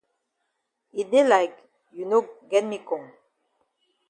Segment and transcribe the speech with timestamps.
[0.99, 1.57] E dey like
[1.95, 2.17] you no
[2.51, 3.05] get me kong